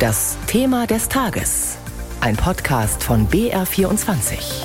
Das 0.00 0.38
Thema 0.46 0.86
des 0.86 1.10
Tages. 1.10 1.76
Ein 2.22 2.34
Podcast 2.34 3.04
von 3.04 3.28
BR24. 3.28 4.64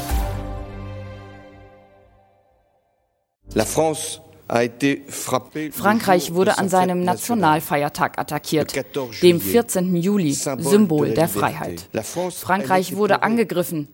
Frankreich 5.73 6.33
wurde 6.33 6.57
an 6.57 6.69
seinem 6.69 7.03
Nationalfeiertag 7.03 8.17
attackiert, 8.17 8.73
dem 9.21 9.41
14. 9.41 9.97
Juli, 9.97 10.31
Symbol 10.31 11.09
der 11.09 11.27
Freiheit. 11.27 11.89
Frankreich 12.31 12.95
wurde 12.95 13.21
angegriffen, 13.21 13.89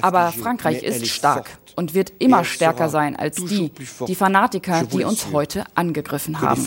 aber 0.00 0.32
Frankreich 0.32 0.82
ist 0.82 1.08
stark 1.08 1.58
und 1.74 1.92
wird 1.92 2.14
immer 2.20 2.42
stärker 2.42 2.88
sein 2.88 3.16
als 3.16 3.36
die, 3.36 3.70
die 4.08 4.14
Fanatiker, 4.14 4.84
die 4.84 5.04
uns 5.04 5.30
heute 5.30 5.64
angegriffen 5.74 6.40
haben. 6.40 6.64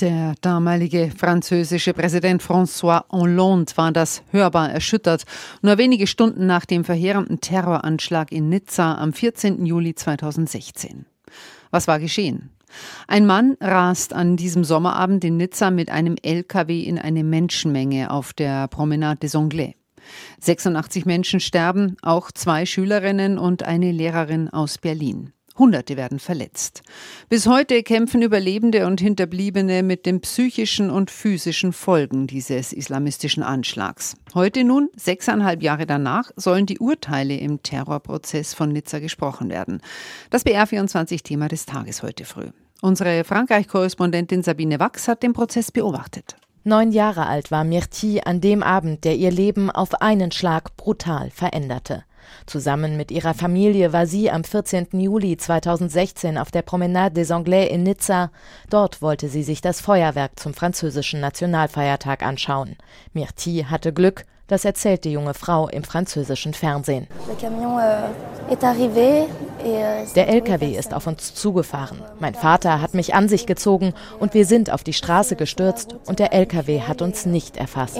Der 0.00 0.36
damalige 0.42 1.10
französische 1.10 1.92
Präsident 1.92 2.40
François 2.40 3.02
Hollande 3.10 3.72
war 3.74 3.90
das 3.90 4.22
hörbar 4.30 4.70
erschüttert, 4.70 5.24
nur 5.60 5.76
wenige 5.76 6.06
Stunden 6.06 6.46
nach 6.46 6.66
dem 6.66 6.84
verheerenden 6.84 7.40
Terroranschlag 7.40 8.30
in 8.30 8.48
Nizza 8.48 8.94
am 8.94 9.12
14. 9.12 9.66
Juli 9.66 9.96
2016. 9.96 11.04
Was 11.72 11.88
war 11.88 11.98
geschehen? 11.98 12.50
Ein 13.08 13.26
Mann 13.26 13.56
rast 13.60 14.12
an 14.12 14.36
diesem 14.36 14.62
Sommerabend 14.62 15.24
in 15.24 15.36
Nizza 15.36 15.72
mit 15.72 15.90
einem 15.90 16.14
LKW 16.22 16.80
in 16.80 17.00
eine 17.00 17.24
Menschenmenge 17.24 18.12
auf 18.12 18.32
der 18.32 18.68
Promenade 18.68 19.18
des 19.18 19.34
Anglais. 19.34 19.74
86 20.38 21.06
Menschen 21.06 21.40
sterben, 21.40 21.96
auch 22.02 22.30
zwei 22.30 22.66
Schülerinnen 22.66 23.36
und 23.36 23.64
eine 23.64 23.90
Lehrerin 23.90 24.48
aus 24.48 24.78
Berlin. 24.78 25.32
Hunderte 25.58 25.96
werden 25.96 26.18
verletzt. 26.18 26.82
Bis 27.28 27.46
heute 27.46 27.82
kämpfen 27.82 28.22
Überlebende 28.22 28.86
und 28.86 29.00
Hinterbliebene 29.00 29.82
mit 29.82 30.06
den 30.06 30.20
psychischen 30.20 30.90
und 30.90 31.10
physischen 31.10 31.72
Folgen 31.72 32.26
dieses 32.26 32.72
islamistischen 32.72 33.42
Anschlags. 33.42 34.16
Heute 34.34 34.64
nun, 34.64 34.88
sechseinhalb 34.96 35.62
Jahre 35.62 35.86
danach, 35.86 36.30
sollen 36.36 36.66
die 36.66 36.78
Urteile 36.78 37.36
im 37.36 37.62
Terrorprozess 37.62 38.54
von 38.54 38.70
Nizza 38.70 39.00
gesprochen 39.00 39.50
werden. 39.50 39.80
Das 40.30 40.46
BR24-Thema 40.46 41.48
des 41.48 41.66
Tages 41.66 42.02
heute 42.02 42.24
früh. 42.24 42.50
Unsere 42.80 43.24
Frankreich-Korrespondentin 43.24 44.42
Sabine 44.42 44.78
Wachs 44.78 45.08
hat 45.08 45.22
den 45.22 45.32
Prozess 45.32 45.72
beobachtet. 45.72 46.36
Neun 46.62 46.92
Jahre 46.92 47.26
alt 47.26 47.50
war 47.50 47.64
Myrtille 47.64 48.26
an 48.26 48.40
dem 48.40 48.62
Abend, 48.62 49.04
der 49.04 49.16
ihr 49.16 49.30
Leben 49.30 49.70
auf 49.70 50.00
einen 50.00 50.30
Schlag 50.30 50.76
brutal 50.76 51.30
veränderte. 51.30 52.04
Zusammen 52.46 52.96
mit 52.96 53.10
ihrer 53.10 53.34
Familie 53.34 53.92
war 53.92 54.06
sie 54.06 54.30
am 54.30 54.44
14. 54.44 54.88
Juli 54.92 55.36
2016 55.36 56.38
auf 56.38 56.50
der 56.50 56.62
Promenade 56.62 57.14
des 57.14 57.30
Anglais 57.30 57.68
in 57.68 57.82
Nizza. 57.82 58.30
Dort 58.70 59.02
wollte 59.02 59.28
sie 59.28 59.42
sich 59.42 59.60
das 59.60 59.80
Feuerwerk 59.80 60.38
zum 60.38 60.54
französischen 60.54 61.20
Nationalfeiertag 61.20 62.22
anschauen. 62.22 62.76
Myrtille 63.12 63.70
hatte 63.70 63.92
Glück, 63.92 64.24
das 64.48 64.64
erzählt 64.64 65.04
die 65.04 65.12
junge 65.12 65.34
Frau 65.34 65.68
im 65.68 65.84
französischen 65.84 66.54
Fernsehen. 66.54 67.06
Euh, 67.30 68.54
euh, 69.64 70.04
der 70.14 70.28
LKW 70.28 70.76
ist 70.76 70.94
auf 70.94 71.06
uns 71.06 71.34
zugefahren. 71.34 72.02
Mein 72.18 72.34
Vater 72.34 72.80
hat 72.80 72.94
mich 72.94 73.14
an 73.14 73.28
sich 73.28 73.46
gezogen 73.46 73.92
und 74.18 74.34
wir 74.34 74.46
sind 74.46 74.72
auf 74.72 74.82
die 74.82 74.94
Straße 74.94 75.36
gestürzt 75.36 75.94
und 76.06 76.18
der 76.18 76.32
LKW 76.32 76.80
hat 76.82 77.02
uns 77.02 77.26
nicht 77.26 77.56
erfasst. 77.58 77.98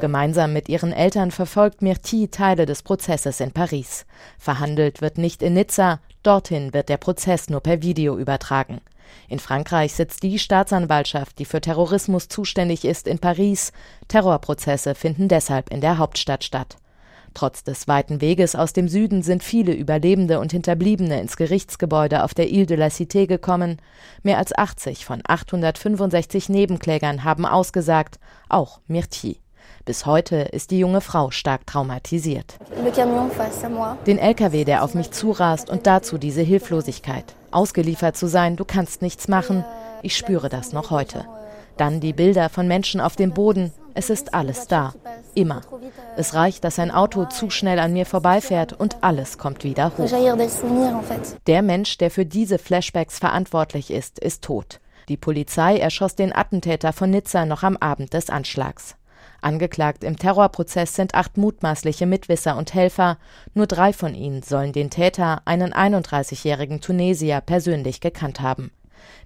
Gemeinsam 0.00 0.52
mit 0.52 0.68
ihren 0.68 0.92
Eltern 0.92 1.30
verfolgt 1.30 1.82
Myrtille 1.82 2.30
Teile 2.30 2.66
des 2.66 2.82
Prozesses 2.82 3.40
in 3.40 3.52
Paris. 3.52 4.06
Verhandelt 4.38 5.02
wird 5.02 5.18
nicht 5.18 5.42
in 5.42 5.54
Nizza, 5.54 6.00
dorthin 6.22 6.72
wird 6.72 6.88
der 6.88 6.96
Prozess 6.96 7.50
nur 7.50 7.60
per 7.60 7.82
Video 7.82 8.16
übertragen. 8.16 8.80
In 9.28 9.38
Frankreich 9.38 9.94
sitzt 9.94 10.22
die 10.22 10.38
Staatsanwaltschaft, 10.38 11.38
die 11.38 11.44
für 11.44 11.60
Terrorismus 11.60 12.28
zuständig 12.28 12.84
ist, 12.84 13.08
in 13.08 13.18
Paris. 13.18 13.72
Terrorprozesse 14.08 14.94
finden 14.94 15.28
deshalb 15.28 15.70
in 15.70 15.80
der 15.80 15.98
Hauptstadt 15.98 16.44
statt. 16.44 16.76
Trotz 17.36 17.64
des 17.64 17.86
weiten 17.86 18.22
Weges 18.22 18.56
aus 18.56 18.72
dem 18.72 18.88
Süden 18.88 19.22
sind 19.22 19.44
viele 19.44 19.74
Überlebende 19.74 20.40
und 20.40 20.52
Hinterbliebene 20.52 21.20
ins 21.20 21.36
Gerichtsgebäude 21.36 22.24
auf 22.24 22.32
der 22.32 22.48
Ile 22.48 22.64
de 22.64 22.78
la 22.78 22.86
Cité 22.86 23.26
gekommen. 23.26 23.76
Mehr 24.22 24.38
als 24.38 24.56
80 24.56 25.04
von 25.04 25.20
865 25.26 26.48
Nebenklägern 26.48 27.24
haben 27.24 27.44
ausgesagt, 27.44 28.18
auch 28.48 28.80
Myrtille. 28.86 29.36
Bis 29.84 30.06
heute 30.06 30.36
ist 30.36 30.70
die 30.70 30.78
junge 30.78 31.02
Frau 31.02 31.30
stark 31.30 31.66
traumatisiert. 31.66 32.56
Den 34.06 34.18
LKW, 34.18 34.64
der 34.64 34.82
auf 34.82 34.94
mich 34.94 35.10
zurast 35.10 35.68
und 35.68 35.86
dazu 35.86 36.18
diese 36.18 36.42
Hilflosigkeit. 36.42 37.36
Ausgeliefert 37.56 38.18
zu 38.18 38.28
sein, 38.28 38.56
du 38.56 38.66
kannst 38.66 39.00
nichts 39.00 39.28
machen. 39.28 39.64
Ich 40.02 40.14
spüre 40.14 40.50
das 40.50 40.74
noch 40.74 40.90
heute. 40.90 41.24
Dann 41.78 42.00
die 42.00 42.12
Bilder 42.12 42.50
von 42.50 42.68
Menschen 42.68 43.00
auf 43.00 43.16
dem 43.16 43.32
Boden. 43.32 43.72
Es 43.94 44.10
ist 44.10 44.34
alles 44.34 44.66
da. 44.66 44.92
Immer. 45.34 45.62
Es 46.18 46.34
reicht, 46.34 46.64
dass 46.64 46.78
ein 46.78 46.90
Auto 46.90 47.24
zu 47.24 47.48
schnell 47.48 47.78
an 47.78 47.94
mir 47.94 48.04
vorbeifährt 48.04 48.74
und 48.74 49.02
alles 49.02 49.38
kommt 49.38 49.64
wieder 49.64 49.92
hoch. 49.96 50.06
Der 51.46 51.62
Mensch, 51.62 51.96
der 51.96 52.10
für 52.10 52.26
diese 52.26 52.58
Flashbacks 52.58 53.18
verantwortlich 53.18 53.90
ist, 53.90 54.18
ist 54.18 54.44
tot. 54.44 54.80
Die 55.08 55.16
Polizei 55.16 55.78
erschoss 55.78 56.14
den 56.14 56.36
Attentäter 56.36 56.92
von 56.92 57.08
Nizza 57.08 57.46
noch 57.46 57.62
am 57.62 57.78
Abend 57.78 58.12
des 58.12 58.28
Anschlags. 58.28 58.96
Angeklagt 59.46 60.02
im 60.02 60.18
Terrorprozess 60.18 60.96
sind 60.96 61.14
acht 61.14 61.36
mutmaßliche 61.36 62.04
Mitwisser 62.04 62.56
und 62.56 62.74
Helfer. 62.74 63.16
Nur 63.54 63.68
drei 63.68 63.92
von 63.92 64.12
ihnen 64.12 64.42
sollen 64.42 64.72
den 64.72 64.90
Täter, 64.90 65.42
einen 65.44 65.72
31-jährigen 65.72 66.80
Tunesier, 66.80 67.40
persönlich 67.42 68.00
gekannt 68.00 68.40
haben. 68.40 68.72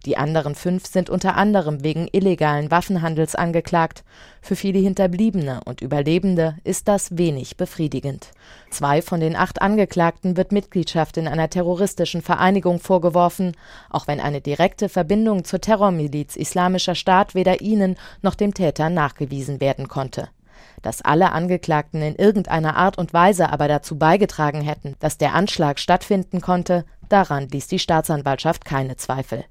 Die 0.06 0.16
anderen 0.16 0.54
fünf 0.54 0.86
sind 0.86 1.10
unter 1.10 1.36
anderem 1.36 1.84
wegen 1.84 2.08
illegalen 2.10 2.70
Waffenhandels 2.70 3.34
angeklagt. 3.34 4.02
Für 4.40 4.56
viele 4.56 4.78
Hinterbliebene 4.78 5.60
und 5.66 5.82
Überlebende 5.82 6.56
ist 6.64 6.88
das 6.88 7.18
wenig 7.18 7.56
befriedigend. 7.58 8.30
Zwei 8.70 9.02
von 9.02 9.20
den 9.20 9.36
acht 9.36 9.60
Angeklagten 9.60 10.36
wird 10.38 10.52
Mitgliedschaft 10.52 11.18
in 11.18 11.28
einer 11.28 11.50
terroristischen 11.50 12.22
Vereinigung 12.22 12.80
vorgeworfen, 12.80 13.56
auch 13.90 14.06
wenn 14.06 14.20
eine 14.20 14.40
direkte 14.40 14.88
Verbindung 14.88 15.44
zur 15.44 15.60
Terrormiliz 15.60 16.36
Islamischer 16.36 16.94
Staat 16.94 17.34
weder 17.34 17.60
ihnen 17.60 17.96
noch 18.22 18.34
dem 18.34 18.54
Täter 18.54 18.88
nachgewiesen 18.88 19.60
werden 19.60 19.88
konnte. 19.88 20.28
Dass 20.82 21.02
alle 21.02 21.32
Angeklagten 21.32 22.00
in 22.00 22.14
irgendeiner 22.14 22.76
Art 22.76 22.96
und 22.96 23.12
Weise 23.12 23.50
aber 23.50 23.68
dazu 23.68 23.98
beigetragen 23.98 24.62
hätten, 24.62 24.96
dass 24.98 25.18
der 25.18 25.34
Anschlag 25.34 25.78
stattfinden 25.78 26.40
konnte, 26.40 26.86
daran 27.10 27.48
ließ 27.48 27.66
die 27.66 27.78
Staatsanwaltschaft 27.78 28.64
keine 28.64 28.96
Zweifel. 28.96 29.44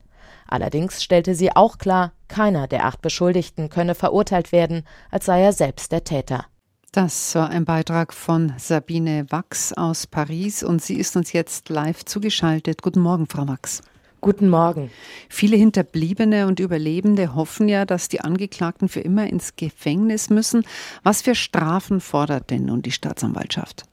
Allerdings 0.50 1.04
stellte 1.04 1.36
sie 1.36 1.56
auch 1.56 1.78
klar, 1.78 2.12
keiner 2.28 2.68
der 2.68 2.86
acht 2.86 3.02
Beschuldigten 3.02 3.70
könne 3.70 3.94
verurteilt 3.94 4.52
werden, 4.52 4.84
als 5.12 5.26
sei 5.26 5.42
er 5.44 5.54
selbst 5.54 5.92
der 5.92 6.04
Täter. 6.04 6.46
Das 6.92 7.36
war 7.36 7.50
ein 7.50 7.66
Beitrag 7.66 8.14
von 8.14 8.54
Sabine 8.58 9.28
Wachs 9.30 9.74
aus 9.74 10.08
Paris 10.08 10.64
und 10.64 10.82
sie 10.82 10.96
ist 10.96 11.16
uns 11.16 11.34
jetzt 11.34 11.70
live 11.70 12.04
zugeschaltet. 12.04 12.82
Guten 12.82 13.02
Morgen, 13.02 13.28
Frau 13.28 13.48
Wachs. 13.48 13.84
Guten 14.22 14.50
Morgen. 14.50 14.90
Viele 15.30 15.56
Hinterbliebene 15.56 16.48
und 16.48 16.60
Überlebende 16.60 17.36
hoffen 17.36 17.70
ja, 17.70 17.86
dass 17.86 18.10
die 18.10 18.22
Angeklagten 18.22 18.90
für 18.90 19.02
immer 19.02 19.28
ins 19.28 19.56
Gefängnis 19.56 20.32
müssen. 20.32 20.66
Was 21.04 21.22
für 21.22 21.36
Strafen 21.36 22.02
fordert 22.02 22.50
denn 22.50 22.66
nun 22.66 22.82
die 22.82 22.92
Staatsanwaltschaft? 22.92 23.84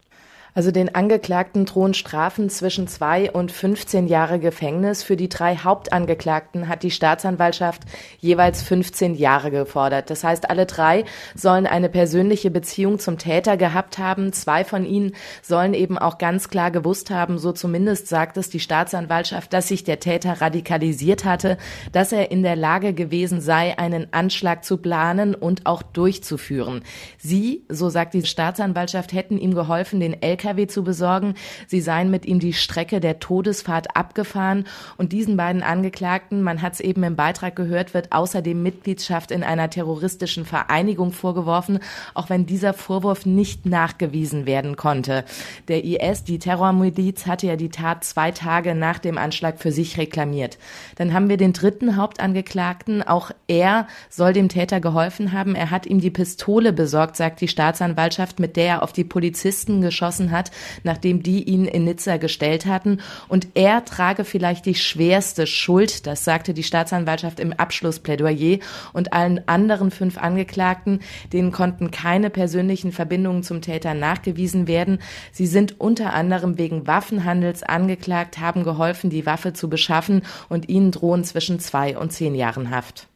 Also 0.57 0.71
den 0.71 0.95
Angeklagten 0.95 1.67
drohen 1.67 1.93
Strafen 1.93 2.49
zwischen 2.49 2.89
zwei 2.89 3.31
und 3.31 3.53
15 3.53 4.07
Jahre 4.07 4.39
Gefängnis. 4.39 5.03
Für 5.03 5.15
die 5.15 5.29
drei 5.29 5.55
Hauptangeklagten 5.55 6.67
hat 6.67 6.83
die 6.83 6.91
Staatsanwaltschaft 6.91 7.83
jeweils 8.21 8.63
15 8.63 9.17
Jahre 9.17 9.51
gefordert. 9.51 10.09
Das 10.09 10.25
heißt, 10.25 10.49
alle 10.49 10.65
drei 10.65 11.05
sollen 11.35 11.67
eine 11.67 11.91
persönliche 11.91 12.51
Beziehung 12.51 12.99
zum 12.99 13.19
Täter 13.19 13.59
gehabt 13.59 13.99
haben. 13.99 14.33
Zwei 14.33 14.65
von 14.65 14.87
ihnen 14.87 15.13
sollen 15.43 15.75
eben 15.75 15.99
auch 15.99 16.17
ganz 16.17 16.49
klar 16.49 16.71
gewusst 16.71 17.11
haben, 17.11 17.37
so 17.37 17.53
zumindest 17.53 18.09
sagt 18.09 18.39
es 18.39 18.49
die 18.49 18.59
Staatsanwaltschaft, 18.59 19.53
dass 19.53 19.69
sich 19.69 19.85
der 19.85 20.01
Täter 20.01 20.41
radikalisiert 20.41 21.27
hatte, 21.27 21.59
dass 21.93 22.13
er 22.13 22.31
in 22.31 22.43
der 22.43 22.57
Lage 22.57 22.95
gewesen 22.95 23.43
sei, 23.43 23.79
einen 23.79 24.11
Anschlag 24.15 24.65
zu 24.65 24.79
planen 24.79 25.35
und 25.35 25.67
auch 25.67 25.83
durchzuführen. 25.83 26.83
Sie, 27.19 27.67
so 27.69 27.91
sagt 27.91 28.15
die 28.15 28.25
Staatsanwaltschaft, 28.25 29.13
hätten 29.13 29.37
ihm 29.37 29.55
geholfen, 29.55 30.01
den 30.01 30.23
LKW 30.23 30.46
LKW 30.47 30.67
zu 30.67 30.85
besorgen. 30.85 31.35
Sie 31.67 31.81
seien 31.81 32.11
mit 32.11 32.25
ihm 32.27 32.39
die 32.39 32.53
Strecke 32.53 33.01
der 33.01 33.19
Todesfahrt 33.19 33.97
abgefahren. 33.97 34.65
Und 34.97 35.13
diesen 35.13 35.37
beiden 35.37 35.63
Angeklagten, 35.63 36.43
man 36.43 36.63
hat 36.63 36.75
es 36.75 36.81
eben 36.81 37.03
im 37.03 37.17
Beitrag 37.17 37.57
gehört, 37.57 37.95
wird 37.95 38.13
außerdem 38.13 38.63
Mitgliedschaft 38.63 39.31
in 39.31 39.43
einer 39.43 39.71
terroristischen 39.71 40.45
Vereinigung 40.45 41.13
vorgeworfen, 41.13 41.81
auch 42.15 42.31
wenn 42.31 42.47
dieser 42.47 42.73
Vorwurf 42.75 43.27
nicht 43.27 43.67
nachgewiesen 43.67 44.47
werden 44.47 44.77
konnte. 44.77 45.25
Der 45.69 45.85
IS, 45.85 46.25
die 46.25 46.39
Terrormiliz, 46.39 47.27
hatte 47.27 47.49
ja 47.49 47.57
die 47.57 47.71
Tat 47.71 48.05
zwei 48.05 48.31
Tage 48.31 48.75
nach 48.75 48.99
dem 48.99 49.19
Anschlag 49.19 49.59
für 49.59 49.73
sich 49.73 49.99
reklamiert. 49.99 50.59
Dann 50.97 51.13
haben 51.13 51.29
wir 51.29 51.37
den 51.37 51.53
dritten 51.53 51.97
Hauptangeklagten. 51.97 53.03
Auch 53.03 53.31
er 53.49 53.89
soll 54.09 54.33
dem 54.33 54.49
Täter 54.49 54.81
geholfen 54.81 55.33
haben. 55.33 55.55
Er 55.55 55.71
hat 55.71 55.87
ihm 55.87 56.01
die 56.01 56.11
Pistole 56.11 56.73
besorgt, 56.73 57.17
sagt 57.17 57.41
die 57.41 57.49
Staatsanwaltschaft, 57.49 58.39
mit 58.39 58.57
der 58.57 58.67
er 58.67 58.83
auf 58.83 58.93
die 58.93 59.05
Polizisten 59.05 59.81
geschossen 59.81 60.26
erschossen 60.27 60.31
hat, 60.31 60.51
nachdem 60.85 61.23
die 61.23 61.45
ihn 61.45 61.65
in 61.65 61.85
Nizza 61.85 62.17
gestellt 62.17 62.67
hatten. 62.67 63.01
Und 63.29 63.49
er 63.55 63.85
trage 63.85 64.25
vielleicht 64.25 64.67
die 64.67 64.75
schwerste 64.75 65.47
Schuld, 65.47 66.07
das 66.07 66.25
sagte 66.25 66.55
die 66.55 66.63
Staatsanwaltschaft 66.63 67.41
im 67.41 67.53
Abschlussplädoyer. 67.53 68.59
Und 68.93 69.13
allen 69.13 69.47
anderen 69.49 69.91
fünf 69.91 70.19
Angeklagten, 70.19 71.01
denen 71.33 71.53
konnten 71.53 71.91
keine 71.91 72.31
persönlichen 72.31 72.93
Verbindungen 72.93 73.43
zum 73.43 73.61
Täter 73.61 73.95
nachgewiesen 73.95 74.67
werden. 74.67 74.99
Sie 75.33 75.47
sind 75.47 75.81
unter 75.81 76.13
anderem 76.13 76.59
wegen 76.59 76.87
Waffenhandels 76.87 77.63
angeklagt, 77.63 78.39
haben 78.39 78.65
geholfen, 78.65 79.11
die 79.11 79.27
Waffe 79.27 79.53
zu 79.53 79.69
beschaffen 79.69 80.23
und 80.49 80.69
ihnen 80.69 80.91
drohen 80.91 81.25
zwischen 81.25 81.61
zwei 81.61 81.97
und 81.97 82.13
zehn 82.13 82.35
Jahren 82.35 82.71
Haft. 82.71 83.09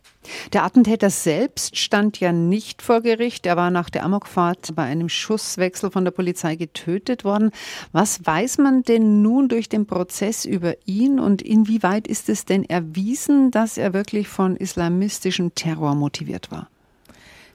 Der 0.53 0.65
Attentäter 0.65 1.11
selbst 1.11 1.77
stand 1.79 2.21
ja 2.21 2.33
nicht 2.33 2.83
vor 2.83 3.01
Gericht. 3.01 3.47
Er 3.47 3.57
war 3.57 3.71
nach 3.71 3.89
der 3.89 4.05
Amokfahrt 4.05 4.75
bei 4.75 4.83
einem 4.85 5.09
Schusswechsel 5.09 5.91
von 5.91 6.05
der 6.05 6.11
Polizei 6.11 6.57
getötet 6.57 7.25
worden. 7.25 7.51
Was 7.93 8.25
weiß 8.25 8.59
man 8.59 8.83
denn 8.83 9.23
nun 9.23 9.49
durch 9.49 9.69
den 9.69 9.87
Prozess 9.87 10.45
über 10.45 10.75
ihn 10.85 11.19
und 11.19 11.43
inwieweit 11.43 12.07
ist 12.07 12.29
es 12.29 12.45
denn 12.45 12.65
erwiesen, 12.65 13.51
dass 13.51 13.79
er 13.79 13.95
wirklich 13.95 14.29
von 14.29 14.57
islamistischem 14.57 15.55
Terror 15.55 15.95
motiviert 15.95 16.51
war? 16.51 16.69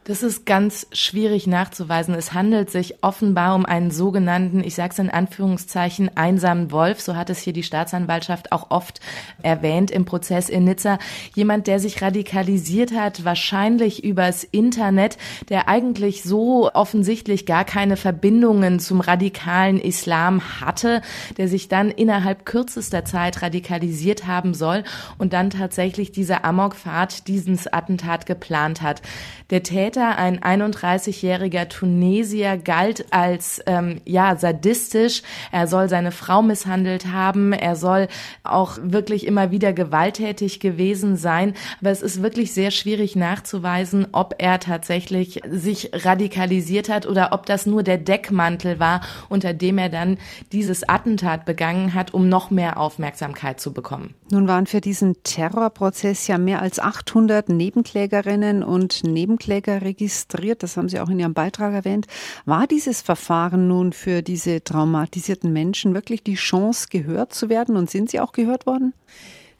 Das 0.08 0.22
ist 0.22 0.46
ganz 0.46 0.86
schwierig 0.92 1.48
nachzuweisen. 1.48 2.14
Es 2.14 2.32
handelt 2.32 2.70
sich 2.70 3.04
offenbar 3.04 3.56
um 3.56 3.66
einen 3.66 3.90
sogenannten, 3.90 4.64
ich 4.64 4.76
sage 4.76 4.94
es 4.94 5.00
in 5.00 5.10
Anführungszeichen, 5.10 6.16
einsamen 6.16 6.72
Wolf. 6.72 7.02
So 7.02 7.16
hat 7.16 7.32
es 7.32 7.40
hier 7.40 7.54
die 7.54 7.64
Staatsanwaltschaft 7.64 8.52
auch 8.52 8.70
oft 8.70 9.00
erwähnt 9.42 9.90
im 9.90 10.06
Prozess 10.06 10.48
in 10.48 10.66
Nizza. 10.66 11.00
Jemand, 11.34 11.66
der 11.66 11.80
sich 11.80 12.04
radikalisiert 12.04 12.94
hat, 12.96 13.26
wahrscheinlich 13.26 14.04
übers 14.04 14.44
Internet, 14.44 15.18
der 15.50 15.68
eigentlich 15.68 16.22
so 16.22 16.72
offensichtlich 16.72 17.48
gar 17.48 17.66
keine 17.66 17.98
Verbindungen 17.98 18.80
zum 18.80 19.02
radikalen 19.02 19.80
Islam 19.80 20.62
hatte, 20.62 21.02
der 21.40 21.48
sich 21.48 21.68
dann 21.68 21.90
innerhalb 21.90 22.46
kürzester 22.46 23.06
Zeit 23.06 23.42
radikalisiert 23.42 24.28
haben 24.28 24.54
soll 24.54 24.84
und 25.18 25.34
dann 25.34 25.50
tatsächlich 25.50 26.12
diese 26.12 26.44
Amokfahrt, 26.44 27.28
dieses 27.28 27.66
Attentat 27.66 28.28
geplant 28.28 28.84
hat. 28.84 29.02
Der 29.50 29.64
ein 30.02 30.40
31-jähriger 30.40 31.68
Tunesier, 31.68 32.58
galt 32.58 33.06
als 33.12 33.62
ähm, 33.66 34.02
ja 34.06 34.36
sadistisch. 34.36 35.22
Er 35.52 35.68
soll 35.68 35.90
seine 35.90 36.12
Frau 36.12 36.42
misshandelt 36.42 37.08
haben. 37.12 37.54
Er 37.54 37.76
soll 37.76 38.08
auch 38.44 38.78
wirklich 38.82 39.26
immer 39.26 39.52
wieder 39.52 39.74
gewalttätig 39.74 40.60
gewesen 40.60 41.18
sein. 41.18 41.54
Aber 41.82 41.92
es 41.92 42.02
ist 42.02 42.22
wirklich 42.22 42.54
sehr 42.54 42.72
schwierig 42.72 43.16
nachzuweisen, 43.16 44.08
ob 44.12 44.36
er 44.38 44.60
tatsächlich 44.60 45.42
sich 45.50 45.92
radikalisiert 45.94 46.90
hat 46.90 47.06
oder 47.06 47.30
ob 47.32 47.46
das 47.46 47.66
nur 47.66 47.84
der 47.84 47.98
Deckmantel 47.98 48.80
war, 48.80 49.02
unter 49.30 49.54
dem 49.54 49.78
er 49.78 49.90
dann 49.90 50.18
dieses 50.52 50.88
Attentat 50.88 51.46
begangen 51.46 51.94
hat, 51.94 52.14
um 52.14 52.30
noch 52.30 52.52
mehr 52.52 52.80
Aufmerksamkeit 52.80 53.60
zu 53.60 53.74
bekommen. 53.74 54.14
Nun 54.32 54.48
waren 54.48 54.66
für 54.66 54.82
diesen 54.82 55.22
Terrorprozess 55.24 56.28
ja 56.28 56.38
mehr 56.38 56.62
als 56.62 56.80
800 56.80 57.50
Nebenklägerinnen 57.50 58.64
und 58.64 59.04
Nebenkläger 59.04 59.82
registriert. 59.86 60.64
Das 60.64 60.76
haben 60.76 60.90
Sie 60.90 61.00
auch 61.00 61.10
in 61.10 61.20
Ihrem 61.20 61.34
Beitrag 61.34 61.74
erwähnt. 61.74 62.08
War 62.44 62.68
dieses 62.68 63.02
Verfahren 63.02 63.70
nun 63.70 63.94
für 63.94 64.22
diese 64.22 64.64
traumatisierten 64.64 65.54
Menschen 65.54 65.94
wirklich 65.94 66.24
die 66.24 66.36
Chance, 66.36 66.88
gehört 66.90 67.34
zu 67.34 67.48
werden? 67.48 67.78
Und 67.78 67.90
sind 67.90 68.10
Sie 68.10 68.20
auch 68.20 68.34
gehört 68.34 68.66
worden? 68.66 68.94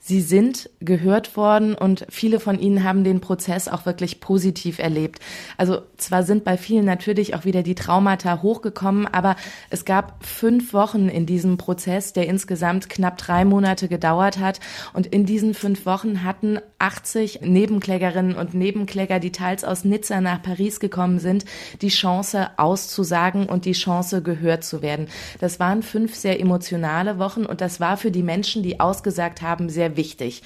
Sie 0.08 0.22
sind 0.22 0.70
gehört 0.82 1.36
worden 1.36 1.74
und 1.74 2.06
viele 2.10 2.40
von 2.40 2.60
ihnen 2.60 2.84
haben 2.84 3.04
den 3.04 3.22
Prozess 3.22 3.68
auch 3.68 3.88
wirklich 3.88 4.20
positiv 4.20 4.78
erlebt. 4.78 5.20
Also 5.58 5.82
zwar 5.98 6.22
sind 6.22 6.44
bei 6.44 6.58
vielen 6.58 6.86
natürlich 6.86 7.34
auch 7.34 7.44
wieder 7.44 7.64
die 7.64 7.74
Traumata 7.74 8.44
hochgekommen, 8.44 9.08
aber 9.08 9.36
es 9.72 9.84
gab 9.84 10.24
fünf 10.24 10.74
Wochen 10.74 11.10
in 11.10 11.26
diesem 11.26 11.58
Prozess, 11.58 12.14
der 12.14 12.28
insgesamt 12.28 12.88
knapp 12.88 13.18
drei 13.18 13.46
Monate 13.46 13.88
gedauert 13.88 14.38
hat. 14.38 14.60
Und 14.94 15.08
in 15.08 15.26
diesen 15.26 15.56
fünf 15.56 15.88
Wochen 15.88 16.24
hatten 16.24 16.60
80 16.78 17.42
Nebenklägerinnen 17.42 18.36
und 18.36 18.54
Nebenkläger, 18.54 19.20
die 19.20 19.32
teils 19.32 19.64
aus 19.64 19.86
Nizza 19.86 20.22
nach 20.22 20.44
Paris 20.44 20.80
gekommen 20.80 21.18
sind, 21.18 21.46
die 21.82 21.88
Chance 21.88 22.52
auszusagen 22.58 23.48
und 23.48 23.66
die 23.66 23.72
Chance 23.72 24.22
gehört 24.22 24.64
zu 24.64 24.84
werden. 24.84 25.08
Das 25.40 25.60
waren 25.60 25.82
fünf 25.82 26.14
sehr 26.14 26.40
emotionale 26.40 27.18
Wochen 27.18 27.44
und 27.48 27.60
das 27.60 27.80
war 27.80 27.98
für 27.98 28.12
die 28.12 28.22
Menschen, 28.22 28.62
die 28.62 28.80
ausgesagt 28.80 29.42
haben, 29.42 29.68
sehr 29.68 29.95
wichtig. 29.96 30.44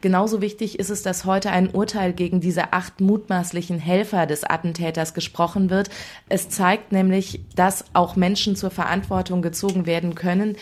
Genauso 0.00 0.40
wichtig 0.40 0.80
ist 0.80 0.90
es, 0.90 1.02
dass 1.02 1.24
heute 1.24 1.50
ein 1.50 1.70
Urteil 1.70 2.12
gegen 2.12 2.40
diese 2.40 2.72
acht 2.72 3.00
mutmaßlichen 3.00 3.78
Helfer 3.78 4.26
des 4.26 4.42
Attentäters 4.42 5.14
gesprochen 5.14 5.70
wird. 5.70 5.90
Es 6.28 6.48
zeigt 6.48 6.90
nämlich, 6.90 7.40
dass 7.54 7.84
auch 7.92 8.16
Menschen 8.16 8.56
zur 8.56 8.70
Verantwortung 8.70 9.42
gezogen 9.42 9.86
werden 9.86 10.16
können, 10.16 10.56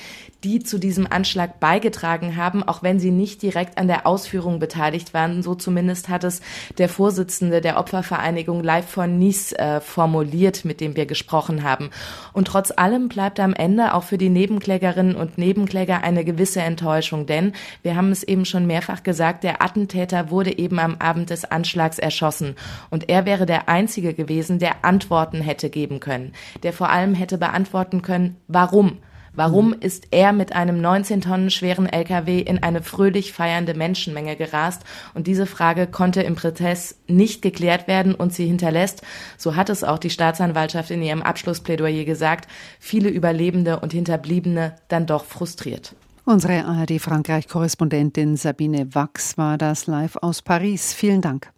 die 0.44 0.62
zu 0.62 0.78
diesem 0.78 1.06
Anschlag 1.10 1.60
beigetragen 1.60 2.36
haben, 2.36 2.62
auch 2.62 2.82
wenn 2.82 2.98
sie 2.98 3.10
nicht 3.10 3.42
direkt 3.42 3.78
an 3.78 3.88
der 3.88 4.06
Ausführung 4.06 4.58
beteiligt 4.58 5.12
waren. 5.12 5.42
So 5.42 5.54
zumindest 5.54 6.08
hat 6.08 6.24
es 6.24 6.40
der 6.78 6.88
Vorsitzende 6.88 7.60
der 7.60 7.78
Opfervereinigung 7.78 8.62
Live 8.62 8.88
von 8.88 9.18
Nice 9.18 9.52
äh, 9.52 9.80
formuliert, 9.80 10.64
mit 10.64 10.80
dem 10.80 10.96
wir 10.96 11.06
gesprochen 11.06 11.62
haben. 11.62 11.90
Und 12.32 12.46
trotz 12.46 12.70
allem 12.70 13.08
bleibt 13.08 13.40
am 13.40 13.52
Ende 13.52 13.94
auch 13.94 14.04
für 14.04 14.18
die 14.18 14.30
Nebenklägerinnen 14.30 15.14
und 15.14 15.38
Nebenkläger 15.38 16.02
eine 16.02 16.24
gewisse 16.24 16.60
Enttäuschung, 16.60 17.26
denn 17.26 17.52
wir 17.82 17.96
haben 17.96 18.10
es 18.10 18.22
eben 18.22 18.44
schon 18.44 18.66
mehrfach 18.66 19.02
gesagt, 19.02 19.44
der 19.44 19.62
Attentäter 19.62 20.30
wurde 20.30 20.56
eben 20.58 20.78
am 20.78 20.96
Abend 20.98 21.30
des 21.30 21.44
Anschlags 21.44 21.98
erschossen 21.98 22.56
und 22.90 23.08
er 23.08 23.26
wäre 23.26 23.46
der 23.46 23.68
Einzige 23.68 24.14
gewesen, 24.14 24.58
der 24.58 24.84
Antworten 24.84 25.40
hätte 25.40 25.70
geben 25.70 26.00
können, 26.00 26.32
der 26.62 26.72
vor 26.72 26.90
allem 26.90 27.14
hätte 27.14 27.38
beantworten 27.38 28.02
können, 28.02 28.36
warum 28.48 28.98
Warum 29.34 29.72
ist 29.72 30.08
er 30.10 30.32
mit 30.32 30.54
einem 30.54 30.80
19 30.80 31.20
Tonnen 31.20 31.50
schweren 31.50 31.86
LKW 31.86 32.40
in 32.40 32.62
eine 32.62 32.82
fröhlich 32.82 33.32
feiernde 33.32 33.74
Menschenmenge 33.74 34.36
gerast? 34.36 34.82
Und 35.14 35.26
diese 35.26 35.46
Frage 35.46 35.86
konnte 35.86 36.22
im 36.22 36.34
Prozess 36.34 36.96
nicht 37.06 37.42
geklärt 37.42 37.86
werden 37.86 38.14
und 38.14 38.32
sie 38.32 38.46
hinterlässt, 38.46 39.02
so 39.36 39.56
hat 39.56 39.70
es 39.70 39.84
auch 39.84 39.98
die 39.98 40.10
Staatsanwaltschaft 40.10 40.90
in 40.90 41.02
ihrem 41.02 41.22
Abschlussplädoyer 41.22 42.04
gesagt, 42.04 42.48
viele 42.78 43.08
Überlebende 43.08 43.80
und 43.80 43.92
Hinterbliebene 43.92 44.76
dann 44.88 45.06
doch 45.06 45.24
frustriert. 45.24 45.94
Unsere 46.24 46.64
ARD-Frankreich-Korrespondentin 46.64 48.36
Sabine 48.36 48.94
Wachs 48.94 49.36
war 49.38 49.58
das 49.58 49.86
live 49.86 50.16
aus 50.16 50.42
Paris. 50.42 50.92
Vielen 50.92 51.22
Dank. 51.22 51.50